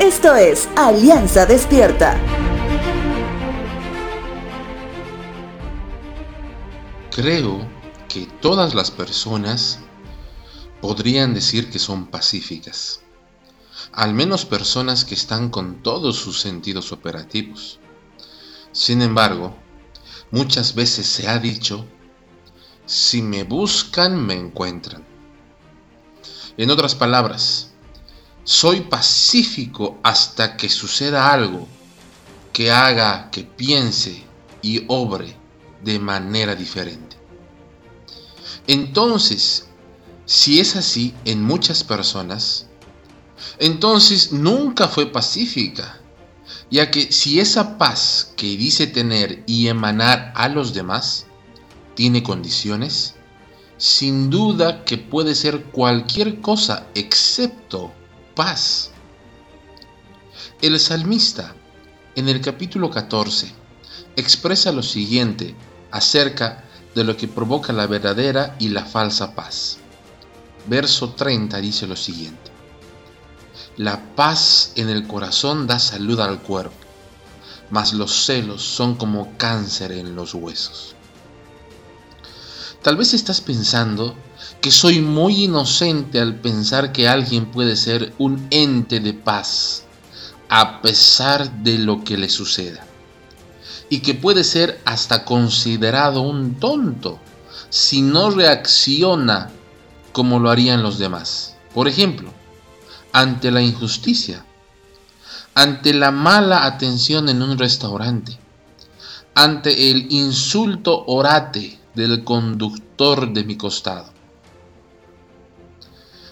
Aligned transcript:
Esto 0.00 0.34
es 0.34 0.66
Alianza 0.76 1.44
Despierta. 1.44 2.18
Creo 7.14 7.68
que 8.08 8.26
todas 8.40 8.74
las 8.74 8.90
personas 8.90 9.80
podrían 10.80 11.34
decir 11.34 11.68
que 11.68 11.78
son 11.78 12.06
pacíficas. 12.06 13.02
Al 13.92 14.14
menos 14.14 14.46
personas 14.46 15.04
que 15.04 15.12
están 15.12 15.50
con 15.50 15.82
todos 15.82 16.16
sus 16.16 16.40
sentidos 16.40 16.92
operativos. 16.92 17.78
Sin 18.72 19.02
embargo, 19.02 19.54
muchas 20.30 20.74
veces 20.74 21.06
se 21.08 21.28
ha 21.28 21.38
dicho, 21.38 21.84
si 22.86 23.20
me 23.20 23.44
buscan, 23.44 24.16
me 24.24 24.32
encuentran. 24.32 25.04
En 26.56 26.70
otras 26.70 26.94
palabras, 26.94 27.70
soy 28.44 28.80
pacífico 28.82 29.98
hasta 30.02 30.56
que 30.56 30.68
suceda 30.68 31.32
algo 31.32 31.68
que 32.52 32.70
haga 32.70 33.30
que 33.30 33.44
piense 33.44 34.24
y 34.62 34.84
obre 34.88 35.36
de 35.82 35.98
manera 35.98 36.54
diferente. 36.54 37.16
Entonces, 38.66 39.66
si 40.26 40.60
es 40.60 40.76
así 40.76 41.14
en 41.24 41.42
muchas 41.42 41.84
personas, 41.84 42.66
entonces 43.58 44.32
nunca 44.32 44.88
fue 44.88 45.06
pacífica, 45.06 46.00
ya 46.70 46.90
que 46.90 47.10
si 47.12 47.40
esa 47.40 47.78
paz 47.78 48.32
que 48.36 48.46
dice 48.56 48.86
tener 48.86 49.42
y 49.46 49.68
emanar 49.68 50.32
a 50.36 50.48
los 50.48 50.74
demás 50.74 51.26
tiene 51.94 52.22
condiciones, 52.22 53.14
sin 53.76 54.28
duda 54.28 54.84
que 54.84 54.98
puede 54.98 55.34
ser 55.34 55.64
cualquier 55.64 56.40
cosa 56.40 56.86
excepto 56.94 57.92
paz. 58.40 58.90
El 60.62 60.80
salmista, 60.80 61.54
en 62.16 62.26
el 62.30 62.40
capítulo 62.40 62.88
14, 62.88 63.52
expresa 64.16 64.72
lo 64.72 64.82
siguiente 64.82 65.54
acerca 65.90 66.64
de 66.94 67.04
lo 67.04 67.18
que 67.18 67.28
provoca 67.28 67.74
la 67.74 67.86
verdadera 67.86 68.56
y 68.58 68.68
la 68.68 68.86
falsa 68.86 69.34
paz. 69.34 69.76
Verso 70.68 71.10
30 71.10 71.58
dice 71.58 71.86
lo 71.86 71.96
siguiente. 71.96 72.50
La 73.76 74.00
paz 74.16 74.72
en 74.76 74.88
el 74.88 75.06
corazón 75.06 75.66
da 75.66 75.78
salud 75.78 76.18
al 76.20 76.40
cuerpo, 76.40 76.86
mas 77.68 77.92
los 77.92 78.24
celos 78.24 78.62
son 78.62 78.94
como 78.94 79.36
cáncer 79.36 79.92
en 79.92 80.16
los 80.16 80.32
huesos. 80.32 80.96
Tal 82.82 82.96
vez 82.96 83.12
estás 83.12 83.42
pensando 83.42 84.14
que 84.62 84.70
soy 84.70 85.00
muy 85.00 85.44
inocente 85.44 86.18
al 86.18 86.36
pensar 86.36 86.92
que 86.92 87.08
alguien 87.08 87.50
puede 87.50 87.76
ser 87.76 88.14
un 88.16 88.46
ente 88.50 89.00
de 89.00 89.12
paz 89.12 89.84
a 90.48 90.80
pesar 90.80 91.62
de 91.62 91.76
lo 91.76 92.02
que 92.02 92.16
le 92.16 92.30
suceda. 92.30 92.86
Y 93.90 94.00
que 94.00 94.14
puede 94.14 94.44
ser 94.44 94.80
hasta 94.86 95.26
considerado 95.26 96.22
un 96.22 96.54
tonto 96.54 97.18
si 97.68 98.00
no 98.00 98.30
reacciona 98.30 99.50
como 100.12 100.38
lo 100.38 100.50
harían 100.50 100.82
los 100.82 100.98
demás. 100.98 101.56
Por 101.74 101.86
ejemplo, 101.86 102.32
ante 103.12 103.50
la 103.50 103.60
injusticia, 103.60 104.44
ante 105.54 105.92
la 105.92 106.12
mala 106.12 106.64
atención 106.64 107.28
en 107.28 107.42
un 107.42 107.58
restaurante, 107.58 108.38
ante 109.34 109.90
el 109.90 110.10
insulto 110.10 111.04
orate 111.06 111.79
del 112.00 112.24
conductor 112.24 113.32
de 113.32 113.44
mi 113.44 113.56
costado 113.56 114.20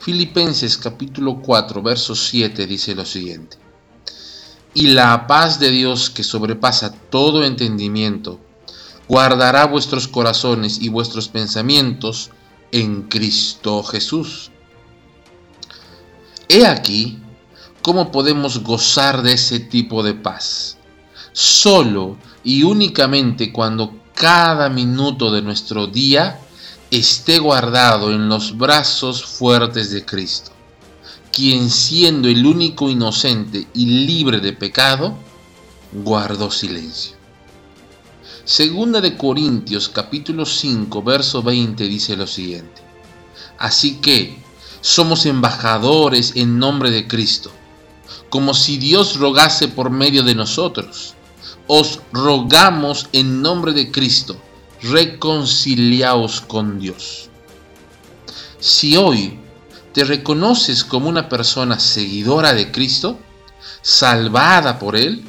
Filipenses 0.00 0.78
capítulo 0.78 1.42
4, 1.42 1.82
verso 1.82 2.14
7 2.14 2.66
dice 2.66 2.94
lo 2.94 3.04
siguiente. 3.04 3.58
Y 4.72 4.86
la 4.86 5.26
paz 5.26 5.60
de 5.60 5.70
Dios 5.70 6.08
que 6.08 6.22
sobrepasa 6.22 6.90
todo 7.10 7.44
entendimiento, 7.44 8.40
guardará 9.08 9.66
vuestros 9.66 10.08
corazones 10.08 10.80
y 10.80 10.88
vuestros 10.88 11.28
pensamientos 11.28 12.30
en 12.72 13.02
Cristo 13.08 13.82
Jesús. 13.82 14.50
He 16.48 16.66
aquí 16.66 17.18
cómo 17.82 18.10
podemos 18.10 18.62
gozar 18.62 19.20
de 19.20 19.34
ese 19.34 19.60
tipo 19.60 20.02
de 20.02 20.14
paz. 20.14 20.78
Solo 21.32 22.16
y 22.42 22.62
únicamente 22.62 23.52
cuando 23.52 23.99
cada 24.20 24.68
minuto 24.68 25.30
de 25.30 25.40
nuestro 25.40 25.86
día 25.86 26.38
esté 26.90 27.38
guardado 27.38 28.12
en 28.12 28.28
los 28.28 28.58
brazos 28.58 29.24
fuertes 29.24 29.90
de 29.92 30.04
Cristo, 30.04 30.50
quien 31.32 31.70
siendo 31.70 32.28
el 32.28 32.44
único 32.44 32.90
inocente 32.90 33.66
y 33.72 33.86
libre 33.86 34.40
de 34.40 34.52
pecado, 34.52 35.16
guardó 35.90 36.50
silencio. 36.50 37.16
Segunda 38.44 39.00
de 39.00 39.16
Corintios 39.16 39.88
capítulo 39.88 40.44
5 40.44 41.02
verso 41.02 41.42
20 41.42 41.82
dice 41.84 42.14
lo 42.14 42.26
siguiente. 42.26 42.82
Así 43.56 44.02
que 44.02 44.36
somos 44.82 45.24
embajadores 45.24 46.32
en 46.36 46.58
nombre 46.58 46.90
de 46.90 47.08
Cristo, 47.08 47.50
como 48.28 48.52
si 48.52 48.76
Dios 48.76 49.16
rogase 49.18 49.68
por 49.68 49.88
medio 49.88 50.22
de 50.22 50.34
nosotros. 50.34 51.14
Os 51.72 52.00
rogamos 52.12 53.06
en 53.12 53.42
nombre 53.42 53.72
de 53.72 53.92
Cristo 53.92 54.36
reconciliaos 54.82 56.40
con 56.40 56.80
Dios. 56.80 57.30
Si 58.58 58.96
hoy 58.96 59.38
te 59.92 60.02
reconoces 60.02 60.82
como 60.82 61.08
una 61.08 61.28
persona 61.28 61.78
seguidora 61.78 62.54
de 62.54 62.72
Cristo, 62.72 63.20
salvada 63.82 64.80
por 64.80 64.96
Él, 64.96 65.24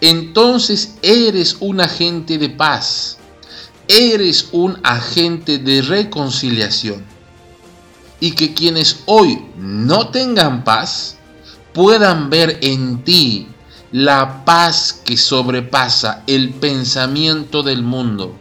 entonces 0.00 0.94
eres 1.02 1.56
un 1.58 1.80
agente 1.80 2.38
de 2.38 2.50
paz, 2.50 3.18
eres 3.88 4.50
un 4.52 4.78
agente 4.84 5.58
de 5.58 5.82
reconciliación. 5.82 7.04
Y 8.20 8.30
que 8.36 8.54
quienes 8.54 9.00
hoy 9.06 9.44
no 9.56 10.10
tengan 10.10 10.62
paz 10.62 11.16
puedan 11.72 12.30
ver 12.30 12.60
en 12.62 13.02
ti 13.02 13.48
la 13.94 14.44
paz 14.44 15.02
que 15.04 15.16
sobrepasa 15.16 16.24
el 16.26 16.52
pensamiento 16.52 17.62
del 17.62 17.84
mundo 17.84 18.36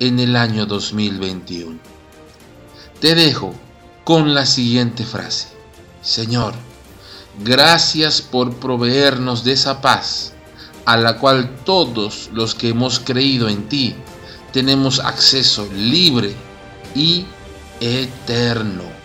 en 0.00 0.18
el 0.18 0.34
año 0.34 0.66
2021. 0.66 1.78
Te 2.98 3.14
dejo 3.14 3.54
con 4.02 4.34
la 4.34 4.44
siguiente 4.44 5.04
frase. 5.04 5.50
Señor, 6.02 6.54
gracias 7.44 8.22
por 8.22 8.56
proveernos 8.56 9.44
de 9.44 9.52
esa 9.52 9.80
paz 9.80 10.32
a 10.84 10.96
la 10.96 11.18
cual 11.18 11.60
todos 11.64 12.28
los 12.32 12.56
que 12.56 12.70
hemos 12.70 12.98
creído 12.98 13.48
en 13.48 13.68
ti 13.68 13.94
tenemos 14.52 14.98
acceso 14.98 15.68
libre 15.72 16.34
y 16.96 17.24
eterno. 17.78 19.01